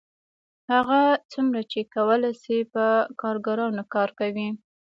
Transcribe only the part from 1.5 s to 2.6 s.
چې کولی شي